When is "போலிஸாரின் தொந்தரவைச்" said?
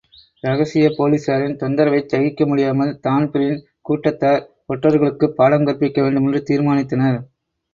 0.95-2.09